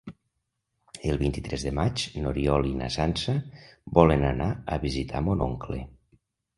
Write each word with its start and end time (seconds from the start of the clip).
El 1.11 1.19
vint-i-tres 1.19 1.65
de 1.67 1.73
maig 1.81 2.07
n'Oriol 2.25 2.67
i 2.71 2.73
na 2.81 2.89
Sança 2.97 3.39
volen 4.01 4.29
anar 4.35 4.53
a 4.79 4.83
visitar 4.91 5.27
mon 5.31 5.49
oncle. 5.53 5.85